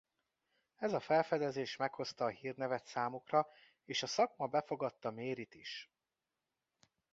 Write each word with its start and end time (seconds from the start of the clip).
Ez 0.77 0.93
a 0.93 0.99
felfedezés 0.99 1.75
meghozta 1.77 2.25
a 2.25 2.29
hírnevet 2.29 2.85
számukra 2.85 3.47
és 3.85 4.03
a 4.03 4.07
szakma 4.07 4.47
befogadta 4.47 5.11
Maryt 5.11 5.53
is. 5.53 5.89